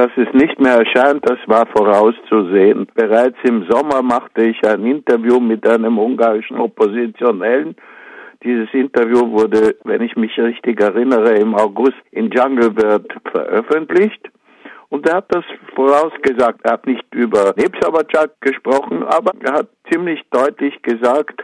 dass 0.00 0.10
es 0.16 0.32
nicht 0.32 0.58
mehr 0.58 0.76
erscheint, 0.76 1.28
das 1.28 1.38
war 1.46 1.66
vorauszusehen. 1.66 2.86
Bereits 2.94 3.36
im 3.42 3.66
Sommer 3.68 4.00
machte 4.00 4.44
ich 4.44 4.56
ein 4.66 4.86
Interview 4.86 5.38
mit 5.40 5.68
einem 5.68 5.98
ungarischen 5.98 6.56
Oppositionellen. 6.56 7.76
Dieses 8.42 8.72
Interview 8.72 9.30
wurde, 9.30 9.76
wenn 9.84 10.00
ich 10.00 10.16
mich 10.16 10.38
richtig 10.38 10.80
erinnere, 10.80 11.34
im 11.34 11.54
August 11.54 12.00
in 12.12 12.30
Jungle 12.30 12.70
Bird 12.70 13.14
veröffentlicht. 13.30 14.30
Und 14.88 15.06
er 15.06 15.16
hat 15.16 15.26
das 15.28 15.44
vorausgesagt. 15.74 16.60
Er 16.64 16.72
hat 16.72 16.86
nicht 16.86 17.04
über 17.14 17.52
Nebsabachak 17.58 18.40
gesprochen, 18.40 19.02
aber 19.02 19.32
er 19.44 19.52
hat 19.52 19.68
ziemlich 19.92 20.22
deutlich 20.30 20.80
gesagt, 20.80 21.42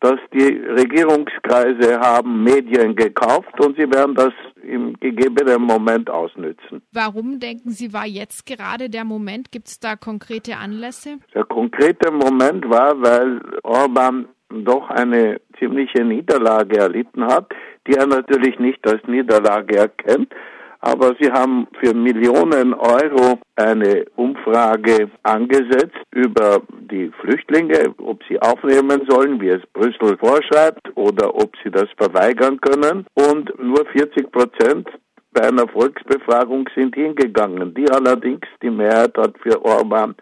dass 0.00 0.18
die 0.32 0.56
Regierungskreise 0.56 2.00
haben 2.00 2.42
Medien 2.42 2.96
gekauft 2.96 3.60
und 3.60 3.76
sie 3.76 3.90
werden 3.90 4.14
das 4.14 4.32
im 4.62 4.94
gegebenen 4.98 5.62
Moment 5.62 6.08
ausnützen. 6.08 6.82
Warum 6.92 7.38
denken 7.38 7.70
Sie, 7.70 7.92
war 7.92 8.06
jetzt 8.06 8.46
gerade 8.46 8.88
der 8.88 9.04
Moment? 9.04 9.52
Gibt 9.52 9.68
es 9.68 9.78
da 9.78 9.96
konkrete 9.96 10.56
Anlässe? 10.56 11.18
Der 11.34 11.44
konkrete 11.44 12.10
Moment 12.10 12.68
war, 12.68 13.00
weil 13.02 13.40
Orban 13.62 14.28
doch 14.48 14.88
eine 14.90 15.40
ziemliche 15.58 16.04
Niederlage 16.04 16.78
erlitten 16.78 17.24
hat, 17.24 17.52
die 17.86 17.92
er 17.92 18.06
natürlich 18.06 18.58
nicht 18.58 18.86
als 18.86 19.02
Niederlage 19.06 19.76
erkennt, 19.76 20.32
aber 20.80 21.14
sie 21.20 21.30
haben 21.30 21.66
für 21.78 21.94
Millionen 21.94 22.74
Euro 22.74 23.38
eine 23.56 24.06
Umfrage 24.16 25.10
angesetzt 25.22 25.98
über 26.10 26.62
die 26.90 27.10
Flüchtlinge, 27.20 27.94
ob 27.98 28.22
sie 28.28 28.40
aufnehmen 28.40 29.02
sollen, 29.08 29.40
wie 29.40 29.50
es 29.50 29.62
Brüssel 29.72 30.16
vorschreibt, 30.16 30.90
oder 30.96 31.34
ob 31.34 31.54
sie 31.62 31.70
das 31.70 31.88
verweigern 31.96 32.60
können. 32.60 33.06
Und 33.14 33.52
nur 33.62 33.84
40 33.92 34.32
Prozent 34.32 34.88
bei 35.32 35.42
einer 35.46 35.68
Volksbefragung 35.68 36.68
sind 36.74 36.94
hingegangen. 36.94 37.74
Die 37.74 37.88
allerdings, 37.90 38.46
die 38.62 38.70
Mehrheit 38.70 39.16
hat 39.16 39.34
für 39.38 39.62
Orban, 39.64 40.14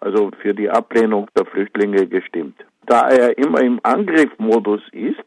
also 0.00 0.30
für 0.40 0.54
die 0.54 0.70
Ablehnung 0.70 1.28
der 1.36 1.44
Flüchtlinge 1.46 2.06
gestimmt. 2.06 2.64
Da 2.86 3.08
er 3.08 3.36
immer 3.38 3.60
im 3.60 3.80
Angriffmodus 3.82 4.82
ist, 4.92 5.24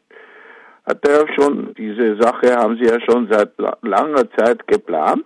hat 0.88 1.06
er 1.06 1.26
schon, 1.34 1.74
diese 1.76 2.16
Sache 2.20 2.56
haben 2.56 2.78
sie 2.78 2.88
ja 2.88 2.98
schon 3.00 3.28
seit 3.30 3.52
langer 3.82 4.30
Zeit 4.36 4.66
geplant, 4.66 5.24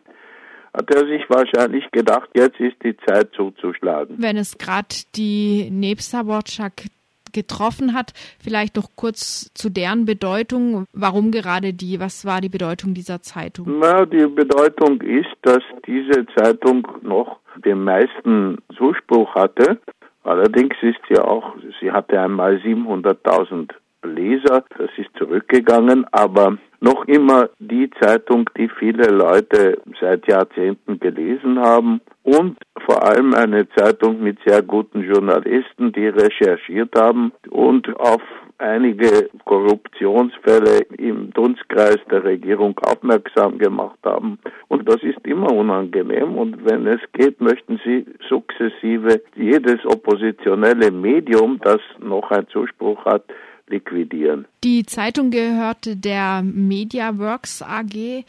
hat 0.74 0.92
er 0.94 1.06
sich 1.06 1.22
wahrscheinlich 1.28 1.90
gedacht, 1.92 2.30
jetzt 2.34 2.58
ist 2.58 2.76
die 2.82 2.96
Zeit 3.06 3.30
zuzuschlagen. 3.36 4.16
Wenn 4.18 4.36
es 4.36 4.58
gerade 4.58 4.94
die 5.14 5.68
Nebsaborczak 5.70 6.84
getroffen 7.32 7.94
hat, 7.94 8.12
vielleicht 8.42 8.76
noch 8.76 8.90
kurz 8.94 9.50
zu 9.54 9.70
deren 9.70 10.04
Bedeutung. 10.04 10.86
Warum 10.92 11.30
gerade 11.30 11.72
die? 11.72 11.98
Was 11.98 12.26
war 12.26 12.40
die 12.40 12.50
Bedeutung 12.50 12.92
dieser 12.92 13.22
Zeitung? 13.22 13.78
Na, 13.80 14.04
die 14.04 14.26
Bedeutung 14.26 15.00
ist, 15.00 15.34
dass 15.40 15.62
diese 15.86 16.26
Zeitung 16.36 16.86
noch 17.02 17.38
den 17.64 17.84
meisten 17.84 18.58
Zuspruch 18.76 19.34
hatte. 19.34 19.80
Allerdings 20.24 20.74
ist 20.82 21.00
sie 21.08 21.18
auch, 21.18 21.54
sie 21.80 21.90
hatte 21.90 22.20
einmal 22.20 22.56
700.000 22.56 23.70
Leser. 24.04 24.64
Das 24.78 24.90
ist 24.96 25.10
zurückgegangen, 25.16 26.06
aber 26.12 26.58
noch 26.80 27.04
immer 27.06 27.48
die 27.58 27.90
Zeitung, 28.00 28.50
die 28.56 28.68
viele 28.68 29.08
Leute 29.08 29.80
seit 30.00 30.26
Jahrzehnten 30.26 30.98
gelesen 30.98 31.60
haben 31.60 32.00
und 32.24 32.58
vor 32.84 33.04
allem 33.04 33.34
eine 33.34 33.68
Zeitung 33.70 34.22
mit 34.22 34.38
sehr 34.44 34.62
guten 34.62 35.02
Journalisten, 35.02 35.92
die 35.92 36.08
recherchiert 36.08 36.94
haben 36.96 37.32
und 37.50 37.88
auf 38.00 38.22
einige 38.58 39.28
Korruptionsfälle 39.44 40.82
im 40.98 41.32
Dunstkreis 41.32 41.98
der 42.10 42.24
Regierung 42.24 42.78
aufmerksam 42.78 43.58
gemacht 43.58 43.98
haben. 44.04 44.38
Und 44.68 44.88
das 44.88 45.02
ist 45.02 45.24
immer 45.26 45.52
unangenehm. 45.52 46.38
Und 46.38 46.64
wenn 46.64 46.86
es 46.86 47.00
geht, 47.12 47.40
möchten 47.40 47.80
sie 47.84 48.06
sukzessive 48.28 49.20
jedes 49.34 49.84
oppositionelle 49.84 50.90
Medium, 50.90 51.60
das 51.62 51.80
noch 51.98 52.30
einen 52.30 52.48
Zuspruch 52.48 53.04
hat, 53.04 53.24
liquidieren. 53.68 54.46
Die 54.64 54.84
Zeitung 54.84 55.30
gehörte 55.30 55.96
der 55.96 56.42
MediaWorks 56.42 57.62
AG. 57.62 58.24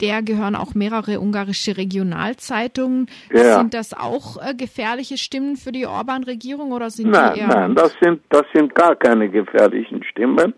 Der 0.00 0.22
gehören 0.22 0.56
auch 0.56 0.74
mehrere 0.74 1.20
ungarische 1.20 1.76
Regionalzeitungen. 1.76 3.06
Ja. 3.32 3.58
Sind 3.58 3.74
das 3.74 3.94
auch 3.94 4.36
äh, 4.36 4.54
gefährliche 4.54 5.16
Stimmen 5.16 5.56
für 5.56 5.70
die 5.70 5.86
Orban-Regierung 5.86 6.72
oder 6.72 6.90
sind 6.90 7.10
nein, 7.10 7.34
die 7.34 7.40
eher? 7.40 7.46
Nein, 7.48 7.74
das 7.74 7.94
sind, 8.00 8.20
das 8.28 8.42
sind 8.52 8.74
gar 8.74 8.96
keine 8.96 9.28
gefährlichen 9.28 10.02
Stimmen, 10.02 10.54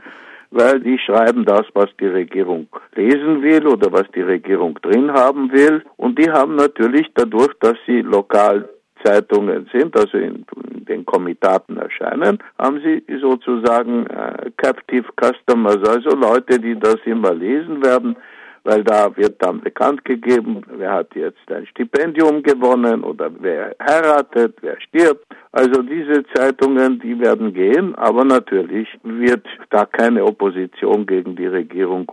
weil 0.51 0.81
die 0.81 0.99
schreiben 0.99 1.45
das, 1.45 1.67
was 1.75 1.91
die 2.01 2.07
Regierung 2.07 2.69
lesen 2.95 3.43
will 3.43 3.67
oder 3.67 3.93
was 3.93 4.07
die 4.15 4.23
Regierung 4.23 4.79
drin 4.81 5.13
haben 5.13 5.53
will. 5.53 5.85
Und 5.97 6.19
die 6.19 6.31
haben 6.31 6.57
natürlich 6.57 7.09
dadurch, 7.15 7.53
dass 7.61 7.77
sie 7.87 8.01
lokal 8.01 8.69
Zeitungen 9.05 9.69
sind, 9.73 9.97
also 9.97 10.17
in, 10.19 10.45
in 10.73 10.85
den 10.85 11.05
Komitaten 11.05 11.77
erscheinen, 11.77 12.39
haben 12.59 12.81
sie 12.81 13.05
sozusagen 13.21 14.07
äh, 14.07 14.51
Captive 14.57 15.07
Customers, 15.21 15.79
also 15.87 16.11
Leute, 16.17 16.59
die 16.59 16.79
das 16.79 16.97
immer 17.05 17.35
lesen 17.35 17.85
werden, 17.85 18.17
weil 18.65 18.83
da 18.83 19.15
wird 19.17 19.43
dann 19.43 19.61
bekannt 19.61 20.05
gegeben, 20.05 20.63
wer 20.79 20.93
hat 20.93 21.15
jetzt 21.15 21.51
ein 21.51 21.67
Stipendium 21.67 22.43
gewonnen 22.43 23.05
oder 23.05 23.31
wer 23.39 23.77
heiratet, 23.79 24.57
wer 24.63 24.81
stirbt. 24.81 25.27
Also 25.53 25.83
diese 25.83 26.25
Zeitungen, 26.35 26.99
die 26.99 27.21
werden 27.21 27.53
gehen, 27.53 27.95
aber 27.97 28.25
natürlich 28.25 28.89
wird 29.03 29.47
da 29.71 29.85
keine 29.85 30.25
Opposition 30.25 31.07
gegen 31.07 31.37
die 31.37 31.47
Regierung, 31.47 32.11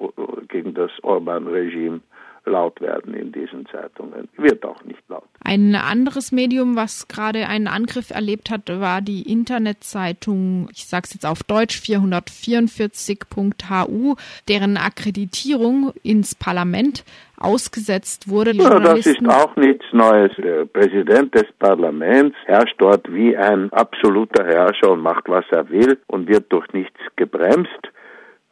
gegen 0.50 0.74
das 0.74 0.92
Orban-Regime 1.04 2.02
laut 2.46 2.80
werden 2.82 3.14
in 3.14 3.32
diesen 3.32 3.68
Zeitungen. 3.68 4.28
Wird 4.38 4.66
auch 4.66 4.84
nicht 4.84 5.02
laut. 5.08 5.24
Ein 5.44 5.76
anderes 5.76 6.32
Medium, 6.32 6.76
was 6.76 7.08
gerade 7.08 7.48
einen 7.48 7.68
Angriff 7.68 8.10
erlebt 8.12 8.50
hat, 8.50 8.70
war 8.70 9.02
die 9.02 9.32
Internetzeitung, 9.32 10.70
ich 10.72 10.88
sage 10.88 11.04
es 11.06 11.14
jetzt 11.14 11.26
auf 11.26 11.44
Deutsch, 11.44 11.80
444.hu, 11.80 14.16
deren 14.48 14.78
Akkreditierung 14.78 15.94
ins 16.04 16.34
Parlament 16.36 17.04
ausgesetzt 17.38 18.30
wurde. 18.30 18.54
Ja, 18.54 18.80
das 18.80 19.06
ist 19.06 19.28
auch 19.28 19.54
nichts 19.56 19.86
Neues. 19.92 20.32
Der 20.38 20.66
Präsident 20.66 21.36
des 21.36 21.46
Parlaments 21.60 22.38
herrscht 22.46 22.76
dort 22.78 23.12
wie 23.12 23.36
ein 23.36 23.74
absoluter 23.74 24.46
Herrscher 24.46 24.92
und 24.92 25.02
macht, 25.02 25.28
was 25.28 25.44
er 25.50 25.68
will 25.70 26.00
und 26.08 26.28
wird 26.28 26.52
durch 26.52 26.72
nichts 26.74 27.00
gebremst. 27.16 27.92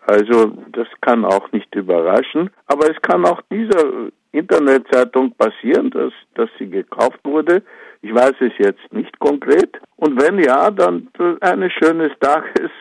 Also 0.07 0.57
das 0.71 0.87
kann 1.01 1.25
auch 1.25 1.51
nicht 1.51 1.73
überraschen. 1.75 2.49
Aber 2.67 2.89
es 2.89 3.01
kann 3.01 3.25
auch 3.25 3.41
dieser 3.51 4.09
Internetzeitung 4.31 5.33
passieren, 5.33 5.89
dass, 5.91 6.13
dass 6.35 6.49
sie 6.57 6.69
gekauft 6.69 7.19
wurde. 7.23 7.63
Ich 8.01 8.13
weiß 8.13 8.33
es 8.39 8.53
jetzt 8.57 8.91
nicht 8.91 9.17
konkret. 9.19 9.79
Und 9.97 10.21
wenn 10.21 10.39
ja, 10.39 10.71
dann 10.71 11.09
eines 11.41 11.73
schönes 11.73 12.11
Tages 12.19 12.71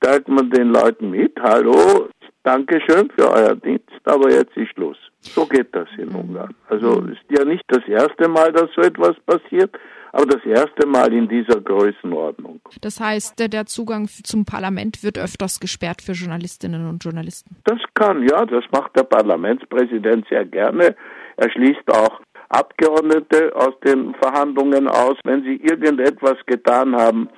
teilt 0.00 0.28
man 0.28 0.50
den 0.50 0.68
Leuten 0.68 1.10
mit, 1.10 1.32
hallo, 1.40 2.08
Dankeschön 2.46 3.10
für 3.16 3.28
euer 3.28 3.56
Dienst, 3.56 3.90
aber 4.04 4.30
jetzt 4.30 4.56
ist 4.56 4.70
Schluss. 4.70 4.96
So 5.20 5.44
geht 5.46 5.74
das 5.74 5.88
in 5.98 6.08
Ungarn. 6.10 6.54
Also 6.68 7.02
ist 7.02 7.26
ja 7.36 7.44
nicht 7.44 7.64
das 7.68 7.86
erste 7.88 8.28
Mal, 8.28 8.52
dass 8.52 8.70
so 8.74 8.82
etwas 8.82 9.16
passiert 9.26 9.76
aber 10.16 10.26
das 10.26 10.44
erste 10.46 10.86
Mal 10.86 11.12
in 11.12 11.28
dieser 11.28 11.60
Größenordnung. 11.60 12.60
Das 12.80 13.00
heißt, 13.00 13.38
der 13.52 13.66
Zugang 13.66 14.08
zum 14.08 14.46
Parlament 14.46 15.02
wird 15.02 15.18
öfters 15.18 15.60
gesperrt 15.60 16.00
für 16.00 16.12
Journalistinnen 16.12 16.88
und 16.88 17.04
Journalisten. 17.04 17.56
Das 17.64 17.78
kann, 17.92 18.26
ja, 18.26 18.46
das 18.46 18.64
macht 18.72 18.96
der 18.96 19.02
Parlamentspräsident 19.02 20.26
sehr 20.28 20.46
gerne. 20.46 20.96
Er 21.36 21.50
schließt 21.50 21.92
auch 21.92 22.20
Abgeordnete 22.48 23.54
aus 23.54 23.74
den 23.84 24.14
Verhandlungen 24.14 24.88
aus, 24.88 25.16
wenn 25.24 25.42
sie 25.42 25.56
irgendetwas 25.56 26.36
getan 26.46 26.96
haben, 26.96 27.28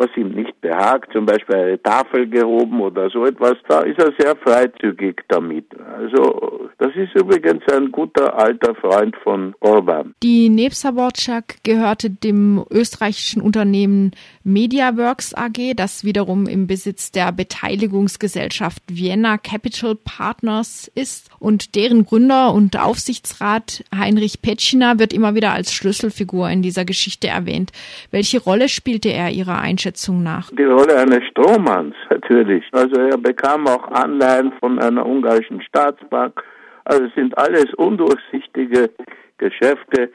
was 0.00 0.08
ihm 0.16 0.30
nicht 0.30 0.58
behagt, 0.62 1.12
zum 1.12 1.26
Beispiel 1.26 1.56
eine 1.56 1.82
Tafel 1.82 2.26
gehoben 2.26 2.80
oder 2.80 3.10
so 3.10 3.26
etwas, 3.26 3.56
da 3.68 3.80
ist 3.80 3.98
er 3.98 4.12
sehr 4.18 4.34
freizügig 4.34 5.22
damit. 5.28 5.66
Also 5.98 6.70
das 6.78 6.96
ist 6.96 7.14
übrigens 7.14 7.62
ein 7.70 7.92
guter 7.92 8.38
alter 8.38 8.74
Freund 8.76 9.14
von 9.22 9.54
Orban. 9.60 10.14
Die 10.22 10.48
Nebsaborczak 10.48 11.56
gehörte 11.64 12.08
dem 12.08 12.64
österreichischen 12.70 13.42
Unternehmen 13.42 14.12
MediaWorks 14.42 15.34
AG, 15.34 15.74
das 15.76 16.02
wiederum 16.02 16.46
im 16.46 16.66
Besitz 16.66 17.12
der 17.12 17.30
Beteiligungsgesellschaft 17.32 18.82
Vienna 18.88 19.36
Capital 19.36 19.96
Partners 19.96 20.90
ist 20.94 21.28
und 21.38 21.74
deren 21.74 22.06
Gründer 22.06 22.54
und 22.54 22.80
Aufsichtsrat 22.80 23.84
Heinrich 23.94 24.40
Petschiner 24.40 24.98
wird 24.98 25.12
immer 25.12 25.34
wieder 25.34 25.52
als 25.52 25.74
Schlüsselfigur 25.74 26.48
in 26.48 26.62
dieser 26.62 26.86
Geschichte 26.86 27.28
erwähnt. 27.28 27.70
Welche 28.10 28.40
Rolle 28.40 28.70
spielte 28.70 29.10
er 29.10 29.30
Ihrer 29.30 29.58
Einschätzung 29.58 29.89
nach? 30.22 30.50
Die 30.50 30.64
Rolle 30.64 30.96
eines 30.96 31.24
Strohmanns 31.30 31.94
natürlich. 32.10 32.64
Also 32.72 33.00
er 33.00 33.18
bekam 33.18 33.66
auch 33.66 33.88
Anleihen 33.88 34.52
von 34.60 34.78
einer 34.78 35.04
ungarischen 35.06 35.62
Staatsbank. 35.62 36.42
Also 36.84 37.04
es 37.04 37.14
sind 37.14 37.36
alles 37.36 37.72
undurchsichtige 37.76 38.90
Geschäfte 39.38 40.10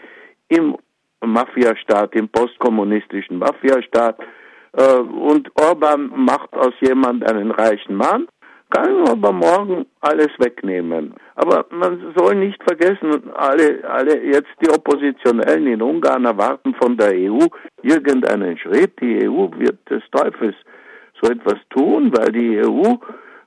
im 0.50 0.78
Mafiastaat, 1.24 2.16
im 2.16 2.30
postkommunistischen 2.30 3.38
Mafiastaat. 3.40 4.20
Äh, 4.74 4.98
und 4.98 5.50
Orban 5.60 6.12
macht 6.16 6.54
aus 6.54 6.74
jemand 6.82 7.30
einen 7.30 7.52
reichen 7.52 7.96
Mann, 7.96 8.28
kann 8.76 9.08
aber 9.08 9.32
morgen 9.32 9.86
alles 10.02 10.32
wegnehmen. 10.38 11.14
Aber 11.36 11.66
man 11.70 12.14
soll 12.16 12.36
nicht 12.36 12.62
vergessen, 12.64 13.32
alle, 13.34 13.84
alle 13.88 14.22
jetzt 14.22 14.52
die 14.62 14.70
Oppositionellen 14.70 15.68
in 15.68 15.82
Ungarn 15.82 16.26
erwarten 16.26 16.76
von 16.82 16.98
der 16.98 17.12
EU 17.14 17.40
irgendeinen 17.84 18.58
Schritt. 18.58 19.00
Die 19.00 19.28
EU 19.28 19.48
wird 19.58 19.78
des 19.90 20.04
Teufels 20.12 20.56
so 21.22 21.32
etwas 21.32 21.60
tun, 21.70 22.12
weil 22.18 22.32
die 22.34 22.60
EU, 22.60 22.96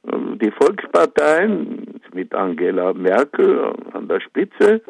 äh, 0.07 0.37
die 0.41 0.53
Volksparteien 0.53 2.01
mit 2.15 2.35
Angela 2.35 2.95
Merkel 2.95 3.73
an 3.93 4.09
der 4.09 4.21
Spitze, 4.21 4.81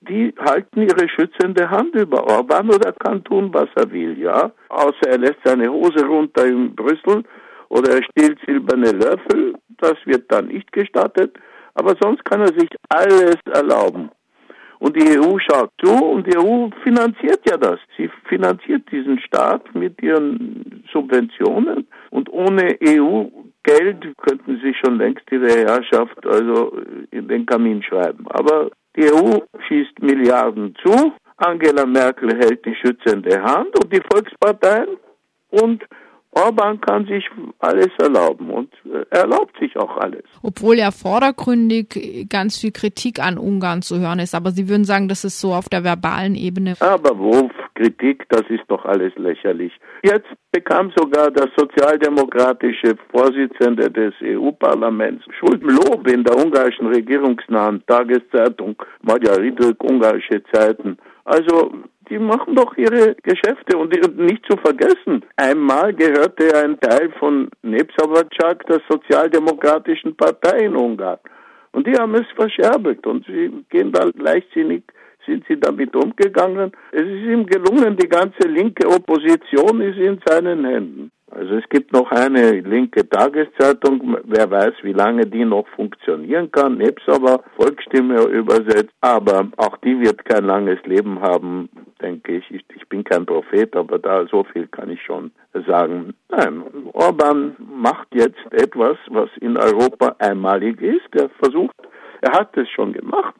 die 0.00 0.34
halten 0.38 0.82
ihre 0.82 1.08
schützende 1.08 1.70
Hand 1.70 1.94
über 1.94 2.24
Orban 2.24 2.68
oder 2.68 2.92
kann 2.92 3.22
tun, 3.22 3.50
was 3.52 3.68
er 3.76 3.90
will, 3.92 4.18
ja. 4.18 4.50
Außer 4.70 5.08
er 5.08 5.18
lässt 5.18 5.38
seine 5.44 5.70
Hose 5.70 6.04
runter 6.04 6.46
in 6.46 6.74
Brüssel 6.74 7.22
oder 7.68 7.92
er 7.96 8.02
stiehlt 8.02 8.38
silberne 8.46 8.92
Löffel, 8.92 9.54
das 9.82 9.96
wird 10.04 10.30
dann 10.30 10.48
nicht 10.48 10.72
gestattet, 10.72 11.36
aber 11.74 11.94
sonst 12.00 12.24
kann 12.24 12.40
er 12.40 12.58
sich 12.58 12.70
alles 12.88 13.38
erlauben. 13.52 14.10
Und 14.80 14.96
die 14.96 15.18
EU 15.18 15.38
schaut 15.38 15.70
zu 15.84 15.92
und 15.92 16.26
die 16.26 16.38
EU 16.38 16.68
finanziert 16.84 17.40
ja 17.48 17.56
das. 17.56 17.80
Sie 17.96 18.08
finanziert 18.28 18.90
diesen 18.92 19.18
Staat 19.20 19.74
mit 19.74 20.00
ihren 20.02 20.84
Subventionen 20.92 21.88
und 22.10 22.30
ohne 22.30 22.76
EU-Geld 22.80 24.16
könnten 24.18 24.60
sie 24.62 24.74
schon 24.74 24.98
längst 24.98 25.24
ihre 25.32 25.48
Herrschaft 25.48 26.24
also 26.24 26.80
in 27.10 27.26
den 27.26 27.44
Kamin 27.44 27.82
schreiben. 27.82 28.26
Aber 28.28 28.70
die 28.96 29.12
EU 29.12 29.40
schießt 29.66 30.00
Milliarden 30.00 30.74
zu, 30.82 31.12
Angela 31.38 31.86
Merkel 31.86 32.36
hält 32.36 32.64
die 32.64 32.74
schützende 32.74 33.42
Hand 33.42 33.76
und 33.82 33.92
die 33.92 34.02
Volksparteien 34.12 34.96
und 35.50 35.84
Orban 36.32 36.80
kann 36.80 37.06
sich 37.06 37.24
alles 37.58 37.88
erlauben 37.98 38.50
und 38.50 38.72
äh, 38.84 39.04
erlaubt 39.10 39.58
sich 39.58 39.76
auch 39.76 39.96
alles. 39.96 40.24
Obwohl 40.42 40.76
ja 40.76 40.90
vordergründig 40.90 42.28
ganz 42.28 42.58
viel 42.58 42.70
Kritik 42.70 43.18
an 43.20 43.38
Ungarn 43.38 43.82
zu 43.82 43.98
hören 43.98 44.18
ist, 44.18 44.34
aber 44.34 44.50
Sie 44.50 44.68
würden 44.68 44.84
sagen, 44.84 45.08
das 45.08 45.24
ist 45.24 45.40
so 45.40 45.52
auf 45.52 45.68
der 45.68 45.84
verbalen 45.84 46.34
Ebene. 46.34 46.74
Aber 46.80 47.18
wo 47.18 47.50
Kritik, 47.74 48.24
das 48.28 48.42
ist 48.48 48.64
doch 48.68 48.84
alles 48.84 49.12
lächerlich. 49.16 49.72
Jetzt 50.02 50.28
bekam 50.52 50.92
sogar 50.96 51.30
der 51.30 51.48
sozialdemokratische 51.56 52.96
Vorsitzende 53.10 53.90
des 53.90 54.14
EU-Parlaments 54.22 55.24
Schuldenlob 55.38 56.06
in 56.08 56.24
der 56.24 56.36
ungarischen 56.36 56.88
regierungsnahen 56.88 57.82
Tageszeitung 57.86 58.76
Magyar 59.02 59.38
Ridők, 59.38 59.82
ungarische 59.82 60.42
Zeiten. 60.52 60.98
Also 61.24 61.72
die 62.10 62.18
machen 62.18 62.54
doch 62.54 62.76
ihre 62.76 63.14
Geschäfte 63.22 63.76
und 63.76 63.92
nicht 64.18 64.44
zu 64.48 64.56
vergessen, 64.56 65.24
einmal 65.36 65.92
gehörte 65.94 66.54
ein 66.56 66.78
Teil 66.80 67.10
von 67.18 67.48
Nebsavacak 67.62 68.66
der 68.66 68.80
Sozialdemokratischen 68.88 70.16
Partei 70.16 70.64
in 70.66 70.76
Ungarn. 70.76 71.18
Und 71.72 71.86
die 71.86 71.94
haben 71.94 72.14
es 72.14 72.26
verscherbelt 72.34 73.06
und 73.06 73.26
sie 73.26 73.64
gehen 73.70 73.92
da 73.92 74.08
leichtsinnig, 74.16 74.84
sind 75.26 75.44
sie 75.46 75.60
damit 75.60 75.94
umgegangen. 75.94 76.72
Es 76.92 77.02
ist 77.02 77.26
ihm 77.26 77.46
gelungen, 77.46 77.96
die 77.96 78.08
ganze 78.08 78.48
linke 78.48 78.88
Opposition 78.88 79.80
ist 79.80 79.98
in 79.98 80.18
seinen 80.24 80.64
Händen. 80.64 81.10
Also 81.30 81.56
es 81.56 81.68
gibt 81.68 81.92
noch 81.92 82.10
eine 82.10 82.60
linke 82.60 83.06
Tageszeitung, 83.06 84.16
wer 84.24 84.50
weiß, 84.50 84.72
wie 84.82 84.94
lange 84.94 85.26
die 85.26 85.44
noch 85.44 85.68
funktionieren 85.76 86.50
kann, 86.50 86.78
nebst 86.78 87.04
Volksstimme 87.56 88.22
übersetzt, 88.28 88.94
aber 89.02 89.48
auch 89.58 89.76
die 89.78 90.00
wird 90.00 90.24
kein 90.24 90.44
langes 90.44 90.78
Leben 90.84 91.20
haben, 91.20 91.68
denke 92.00 92.36
ich. 92.36 92.50
ich. 92.50 92.64
Ich 92.74 92.88
bin 92.88 93.04
kein 93.04 93.26
Prophet, 93.26 93.74
aber 93.76 93.98
da 93.98 94.26
so 94.26 94.44
viel 94.44 94.66
kann 94.68 94.90
ich 94.90 95.02
schon 95.02 95.30
sagen. 95.66 96.14
Nein, 96.28 96.62
Orban 96.92 97.56
macht 97.58 98.08
jetzt 98.12 98.40
etwas, 98.50 98.96
was 99.08 99.30
in 99.40 99.56
Europa 99.56 100.16
einmalig 100.18 100.80
ist. 100.80 101.14
Er 101.14 101.28
versucht, 101.42 101.76
er 102.20 102.32
hat 102.32 102.56
es 102.56 102.68
schon 102.70 102.92
gemacht. 102.92 103.34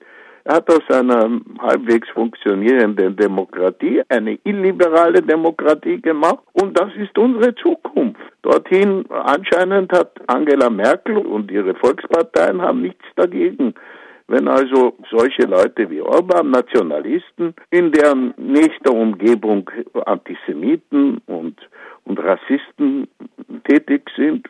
Er 0.44 0.56
hat 0.56 0.70
aus 0.70 0.88
einer 0.88 1.28
halbwegs 1.58 2.08
funktionierenden 2.08 3.16
Demokratie 3.16 4.02
eine 4.08 4.38
illiberale 4.44 5.20
Demokratie 5.20 6.00
gemacht 6.00 6.43
und 6.55 6.78
das 6.81 6.88
ist 6.96 7.19
unsere 7.19 7.55
Zukunft. 7.56 8.20
Dorthin 8.40 9.05
anscheinend 9.10 9.93
hat 9.93 10.12
Angela 10.26 10.70
Merkel 10.70 11.19
und 11.19 11.50
ihre 11.50 11.75
Volksparteien 11.75 12.62
haben 12.62 12.81
nichts 12.81 13.05
dagegen. 13.16 13.75
Wenn 14.28 14.46
also 14.46 14.94
solche 15.10 15.42
Leute 15.42 15.88
wie 15.88 16.02
Orban, 16.02 16.50
Nationalisten, 16.50 17.54
in 17.70 17.92
deren 17.92 18.34
nächster 18.36 18.92
Umgebung 18.92 19.70
Antisemiten 20.04 21.19
und, 21.26 21.58
und 22.04 22.19
Rassisten 22.19 23.08
tätig 23.64 24.02
sind, 24.16 24.46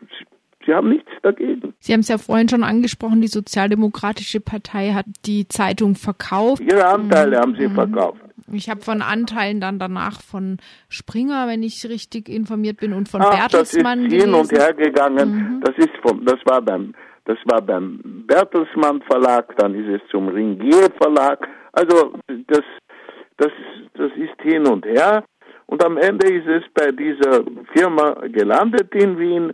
Sie 0.66 0.74
haben 0.74 0.90
nichts 0.90 1.10
dagegen. 1.22 1.72
Sie 1.78 1.94
haben 1.94 2.00
es 2.00 2.08
ja 2.08 2.18
vorhin 2.18 2.46
schon 2.46 2.62
angesprochen, 2.62 3.22
die 3.22 3.28
Sozialdemokratische 3.28 4.40
Partei 4.40 4.90
hat 4.92 5.06
die 5.24 5.48
Zeitung 5.48 5.94
verkauft. 5.94 6.60
Ihre 6.60 6.86
Anteile 6.86 7.38
haben 7.38 7.56
sie 7.58 7.68
mhm. 7.68 7.74
verkauft. 7.74 8.20
Ich 8.52 8.68
habe 8.68 8.82
von 8.82 9.00
Anteilen 9.00 9.60
dann 9.60 9.78
danach 9.78 10.20
von 10.20 10.58
Springer, 10.90 11.48
wenn 11.48 11.62
ich 11.62 11.86
richtig 11.88 12.28
informiert 12.28 12.78
bin, 12.78 12.92
und 12.92 13.08
von 13.08 13.22
Ach, 13.22 13.30
Bertelsmann 13.30 14.04
das 14.04 14.12
ist 14.12 14.24
hin 14.24 14.34
und 14.34 14.52
her 14.52 14.74
gegangen. 14.74 15.56
Mhm. 15.56 15.60
Das 15.62 15.74
ist 15.78 15.96
vom, 16.02 16.22
das 16.26 16.38
war 16.44 16.60
beim, 16.60 16.94
das 17.28 17.36
war 17.44 17.60
beim 17.60 18.00
Bertelsmann 18.26 19.02
Verlag, 19.02 19.54
dann 19.58 19.74
ist 19.74 20.00
es 20.00 20.10
zum 20.10 20.28
Ringier 20.28 20.88
Verlag. 20.96 21.46
Also 21.72 22.14
das, 22.46 22.64
das, 23.36 23.52
das 23.94 24.10
ist 24.16 24.40
hin 24.42 24.66
und 24.66 24.86
her. 24.86 25.22
Und 25.66 25.84
am 25.84 25.98
Ende 25.98 26.26
ist 26.32 26.46
es 26.46 26.62
bei 26.72 26.90
dieser 26.90 27.44
Firma 27.74 28.14
gelandet 28.28 28.94
in 28.94 29.18
Wien 29.18 29.52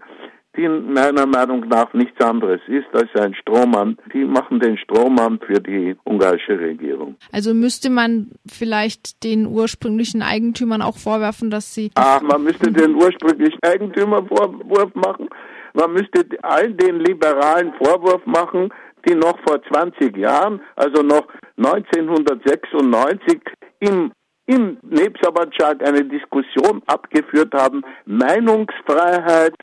die 0.56 0.68
meiner 0.68 1.26
Meinung 1.26 1.66
nach 1.68 1.92
nichts 1.94 2.20
anderes 2.24 2.60
ist 2.68 2.86
als 2.92 3.10
ein 3.16 3.34
Strohmann. 3.34 3.98
Die 4.12 4.24
machen 4.24 4.60
den 4.60 4.78
Strohmann 4.78 5.40
für 5.44 5.60
die 5.60 5.96
ungarische 6.04 6.58
Regierung. 6.58 7.16
Also 7.32 7.54
müsste 7.54 7.90
man 7.90 8.30
vielleicht 8.46 9.24
den 9.24 9.46
ursprünglichen 9.46 10.22
Eigentümern 10.22 10.80
auch 10.80 10.96
vorwerfen, 10.96 11.50
dass 11.50 11.74
sie... 11.74 11.90
Ah, 11.96 12.20
man 12.22 12.44
müsste 12.44 12.70
den 12.70 12.94
ursprünglichen 12.94 13.58
Eigentümern 13.62 14.28
Vorwurf 14.28 14.94
machen. 14.94 15.28
Man 15.74 15.92
müsste 15.92 16.24
all 16.42 16.72
den 16.72 17.00
Liberalen 17.00 17.74
Vorwurf 17.74 18.24
machen, 18.26 18.72
die 19.06 19.14
noch 19.14 19.38
vor 19.46 19.62
20 19.62 20.16
Jahren, 20.16 20.62
also 20.76 21.02
noch 21.02 21.26
1996 21.56 23.40
im 23.80 24.12
im 24.46 24.76
Nebsabatschak 24.82 25.86
eine 25.86 26.04
Diskussion 26.04 26.82
abgeführt 26.86 27.54
haben, 27.54 27.82
Meinungsfreiheit 28.04 29.54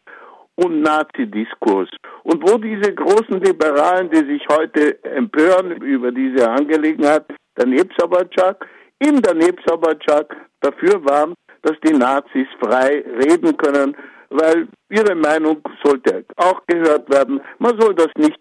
und 0.55 0.81
Nazi-Diskurs. 0.81 1.89
Und 2.23 2.41
wo 2.41 2.57
diese 2.57 2.93
großen 2.93 3.39
Liberalen, 3.41 4.09
die 4.09 4.25
sich 4.31 4.43
heute 4.49 5.03
empören 5.03 5.81
über 5.81 6.11
diese 6.11 6.49
Angelegenheit, 6.49 7.25
der 7.57 7.67
Nebsabatschak, 7.67 8.65
in 8.99 9.21
der 9.21 9.33
Nebsabatschak 9.33 10.35
dafür 10.61 11.03
waren, 11.05 11.33
dass 11.63 11.75
die 11.85 11.93
Nazis 11.93 12.47
frei 12.59 13.03
reden 13.23 13.55
können, 13.57 13.95
weil 14.31 14.67
ihre 14.89 15.15
Meinung 15.15 15.61
sollte 15.83 16.25
auch 16.37 16.61
gehört 16.67 17.09
werden. 17.09 17.41
Man 17.59 17.79
soll 17.79 17.93
das 17.95 18.09
nicht 18.17 18.39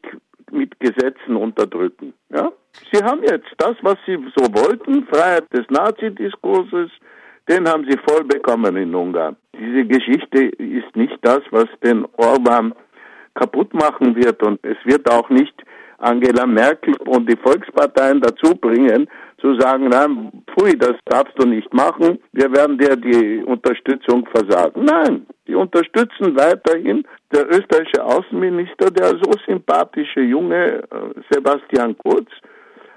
mit 0.51 0.79
Gesetzen 0.81 1.37
unterdrücken. 1.37 2.15
Ja? 2.31 2.53
Sie 2.93 3.03
haben 3.03 3.23
jetzt 3.23 3.49
das, 3.59 3.77
was 3.83 3.97
sie 4.07 4.17
so 4.37 4.45
wollten, 4.55 5.07
Freiheit 5.07 5.45
des 5.53 5.67
Nazi-Diskurses, 5.69 6.91
den 7.49 7.69
haben 7.69 7.85
sie 7.89 7.99
voll 8.09 8.25
bekommen 8.25 8.77
in 8.77 8.95
Ungarn. 8.95 9.37
Diese 9.59 9.85
Geschichte 9.85 10.45
ist 10.45 10.95
nicht 10.95 11.19
das, 11.23 11.41
was 11.51 11.67
den 11.83 12.07
Orban 12.17 12.75
kaputt 13.35 13.73
machen 13.75 14.15
wird 14.17 14.43
und 14.43 14.61
es 14.65 14.77
wird 14.85 15.11
auch 15.11 15.29
nicht 15.31 15.55
Angela 15.99 16.47
Merkel 16.47 16.95
und 17.07 17.31
die 17.31 17.37
Volksparteien 17.37 18.21
dazu 18.21 18.55
bringen, 18.55 19.09
zu 19.41 19.59
sagen, 19.59 19.89
nein, 19.89 20.31
pfui, 20.51 20.77
das 20.77 20.95
darfst 21.07 21.35
du 21.39 21.47
nicht 21.47 21.73
machen, 21.73 22.19
wir 22.33 22.53
werden 22.53 22.79
dir 22.79 22.97
die 22.97 23.43
Unterstützung 23.45 24.27
versagen. 24.27 24.85
Nein, 24.85 25.27
die 25.47 25.55
unterstützen 25.55 26.37
weiterhin 26.37 27.05
der 27.35 27.49
österreichische 27.49 28.05
Außenminister, 28.05 28.91
der 28.91 29.09
so 29.09 29.33
sympathische 29.47 30.21
junge 30.21 30.83
äh, 30.83 31.21
Sebastian 31.31 31.97
Kurz, 31.99 32.29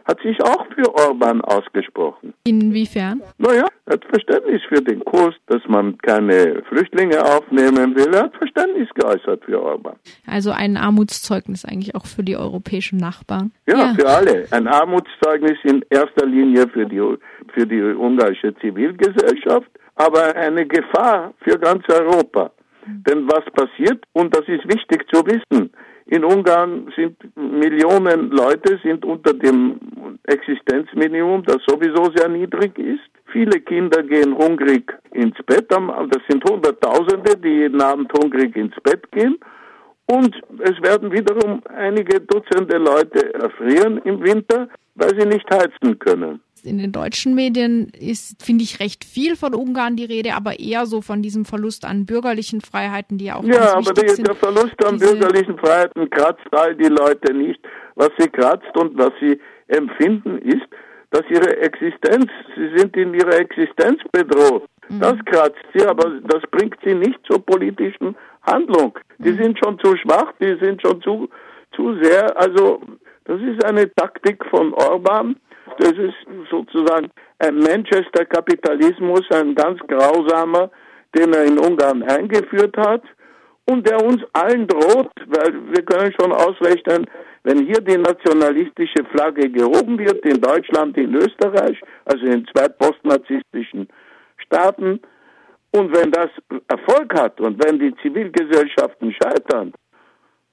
hat 0.06 0.22
sich 0.22 0.42
auch 0.44 0.66
für 0.76 0.94
Orban 0.94 1.42
ausgesprochen. 1.42 2.34
Inwiefern? 2.44 3.22
Naja, 3.38 3.68
er 3.86 3.94
hat 3.94 4.06
Verständnis 4.06 4.62
für 4.68 4.82
den 4.82 5.04
Kurs, 5.06 5.36
dass 5.48 5.62
man 5.68 5.98
keine 6.00 6.64
Flüchtlinge 6.70 7.24
aufnehmen 7.24 7.96
will. 7.96 8.14
Er 8.14 8.24
hat 8.24 8.36
Verständnis 8.36 8.90
geäußert 8.96 9.44
für 9.46 9.62
Orban. 9.62 9.96
Also 10.28 10.52
ein 10.52 10.78
Armutszeugnis 10.78 11.66
eigentlich 11.66 11.96
auch 11.96 12.06
für 12.06 12.24
die 12.24 12.38
europäischen 12.38 12.98
Nachbarn. 12.98 13.52
Ja, 13.68 13.78
ja. 13.78 13.94
für 13.94 14.08
alle. 14.08 14.48
Ein 14.52 14.68
Armutszeugnis 14.68 15.58
in 15.64 15.84
erster 15.90 16.26
Linie 16.26 16.68
für 16.68 16.86
die, 16.86 17.02
für 17.54 17.66
die 17.66 17.82
ungarische 17.82 18.54
Zivilgesellschaft, 18.56 19.70
aber 19.96 20.36
eine 20.36 20.66
Gefahr 20.66 21.34
für 21.42 21.58
ganz 21.60 21.84
Europa. 21.90 22.52
Denn 22.86 23.28
was 23.28 23.46
passiert, 23.54 24.04
und 24.14 24.36
das 24.36 24.46
ist 24.48 24.66
wichtig 24.66 25.06
zu 25.12 25.26
wissen, 25.26 25.72
in 26.06 26.24
Ungarn 26.26 26.92
sind 26.96 27.18
Millionen 27.36 28.30
Leute 28.32 28.80
sind 28.84 29.06
unter 29.06 29.34
dem 29.34 29.80
Existenzminimum, 30.26 31.44
das 31.44 31.58
sowieso 31.68 32.12
sehr 32.16 32.30
niedrig 32.30 32.78
ist. 32.78 33.02
Viele 33.32 33.60
Kinder 33.62 34.04
gehen 34.04 34.38
hungrig 34.38 34.94
ins 35.12 35.36
Bett. 35.46 35.66
Das 35.70 36.24
sind 36.30 36.44
Hunderttausende, 36.50 37.36
die 37.38 37.50
jeden 37.50 37.82
Abend 37.82 38.12
hungrig 38.14 38.56
ins 38.56 38.76
Bett 38.84 39.12
gehen. 39.12 39.38
Und 40.06 40.36
es 40.60 40.82
werden 40.82 41.12
wiederum 41.12 41.62
einige 41.76 42.22
Dutzende 42.22 42.78
Leute 42.78 43.34
erfrieren 43.34 44.00
im 44.04 44.22
Winter, 44.24 44.68
weil 44.96 45.20
sie 45.20 45.26
nicht 45.26 45.50
heizen 45.50 45.98
können. 46.00 46.42
In 46.64 46.78
den 46.78 46.94
deutschen 46.94 47.36
Medien 47.36 47.92
ist, 48.00 48.42
finde 48.42 48.64
ich, 48.64 48.80
recht 48.80 49.04
viel 49.04 49.36
von 49.36 49.54
Ungarn 49.54 49.98
die 49.98 50.06
Rede, 50.06 50.36
aber 50.36 50.60
eher 50.60 50.86
so 50.86 51.02
von 51.02 51.22
diesem 51.22 51.44
Verlust 51.44 51.84
an 51.84 52.06
bürgerlichen 52.06 52.62
Freiheiten, 52.62 53.18
die 53.18 53.26
ja 53.26 53.36
auch 53.36 53.44
Ja, 53.44 53.76
aber 53.76 53.94
der, 53.94 54.16
der 54.16 54.36
Verlust 54.36 54.86
an 54.86 54.98
bürgerlichen 54.98 55.58
Freiheiten 55.58 56.10
kratzt 56.10 56.48
all 56.52 56.76
die 56.76 56.88
Leute 56.88 57.34
nicht. 57.34 57.60
Was 57.96 58.10
sie 58.18 58.30
kratzt 58.30 58.76
und 58.78 58.98
was 58.98 59.12
sie 59.20 59.40
empfinden 59.68 60.38
ist, 60.40 60.66
dass 61.12 61.24
ihre 61.30 61.58
Existenz, 61.58 62.28
sie 62.56 62.76
sind 62.76 62.98
in 62.98 63.14
ihrer 63.14 63.40
Existenz 63.40 64.02
bedroht. 64.12 64.68
Mhm. 64.90 65.00
Das 65.00 65.16
kratzt 65.26 65.64
sie, 65.74 65.86
aber 65.86 66.10
das 66.24 66.42
bringt 66.52 66.78
sie 66.84 66.96
nicht 66.96 67.20
zur 67.30 67.46
politischen 67.46 68.16
Handlung. 68.42 68.98
Die 69.20 69.32
mhm. 69.32 69.38
sind 69.38 69.60
schon 69.64 69.80
zu 69.80 69.96
schwach, 69.98 70.34
die 70.42 70.58
sind 70.60 70.82
schon 70.82 71.02
zu, 71.02 71.30
zu 71.76 71.96
sehr, 72.02 72.36
also 72.38 72.82
das 73.26 73.40
ist 73.42 73.64
eine 73.64 73.94
Taktik 73.94 74.44
von 74.50 74.74
Orban. 74.74 75.38
Das 75.78 75.94
ist 75.94 76.16
sozusagen 76.52 77.10
ein 77.40 77.56
Manchester-Kapitalismus, 77.58 79.22
ein 79.32 79.56
ganz 79.56 79.80
grausamer, 79.88 80.70
den 81.16 81.34
er 81.34 81.46
in 81.46 81.58
Ungarn 81.58 82.04
eingeführt 82.04 82.76
hat 82.78 83.04
und 83.66 83.88
der 83.88 84.04
uns 84.04 84.22
allen 84.34 84.68
droht, 84.68 85.12
weil 85.28 85.54
wir 85.72 85.84
können 85.84 86.14
schon 86.20 86.32
ausrechnen, 86.32 87.06
wenn 87.44 87.66
hier 87.66 87.82
die 87.82 87.98
nationalistische 87.98 89.04
Flagge 89.12 89.50
gehoben 89.50 89.98
wird, 90.00 90.26
in 90.26 90.40
Deutschland, 90.40 90.98
in 90.98 91.16
Österreich, 91.16 91.80
also 92.06 92.26
in 92.26 92.46
zwei 92.54 92.68
postnazistischen 92.70 93.88
Staaten, 94.38 95.00
und 95.76 95.92
wenn 95.96 96.12
das 96.12 96.30
Erfolg 96.68 97.14
hat 97.16 97.42
und 97.42 97.64
wenn 97.64 97.80
die 97.80 97.96
Zivilgesellschaften 97.96 99.12
scheitern, 99.12 99.74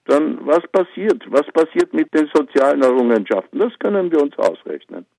dann 0.07 0.39
was 0.47 0.67
passiert? 0.73 1.23
Was 1.29 1.47
passiert 1.53 1.93
mit 1.93 2.13
den 2.15 2.27
sozialen 2.33 2.83
Errungenschaften? 2.83 3.59
Das 3.59 3.79
können 3.79 4.11
wir 4.11 4.23
uns 4.23 4.37
ausrechnen. 4.39 5.07